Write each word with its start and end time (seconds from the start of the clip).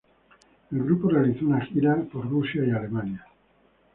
El 0.71 0.81
grupo 0.83 1.09
realizó 1.09 1.45
una 1.45 1.61
gira 1.63 1.93
en 1.93 2.09
Rusia 2.23 2.65
y 2.65 2.71
Alemania. 2.71 3.23